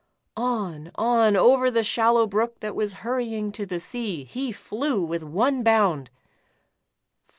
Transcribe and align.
''On, 0.35 0.89
on, 0.95 1.35
over 1.37 1.69
the 1.69 1.83
shallow 1.83 2.25
brook 2.25 2.59
that 2.61 2.73
was 2.75 2.91
hurry 3.05 3.35
ing 3.35 3.51
to 3.51 3.67
the 3.67 3.79
sea, 3.79 4.23
he 4.23 4.51
flew 4.51 5.03
with 5.05 5.21
one 5.23 5.61
bound. 5.61 6.09